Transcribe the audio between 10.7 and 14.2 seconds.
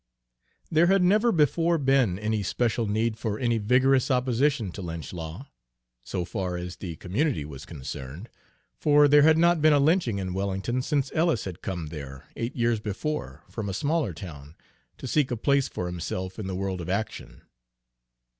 since Ellis had come there, eight years before, from a smaller